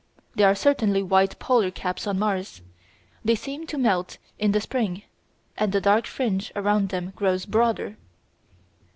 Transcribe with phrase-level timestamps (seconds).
[0.33, 2.63] There are certainly white polar caps on Mars.
[3.23, 5.03] They seem to melt in the spring,
[5.55, 7.97] and the dark fringe round them grows broader.